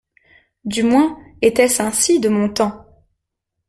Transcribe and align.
Du 0.65 0.81
moins 0.81 1.19
était-ce 1.43 1.79
ainsi 1.83 2.19
de 2.19 2.27
mon 2.27 2.49
temps. 2.49 2.87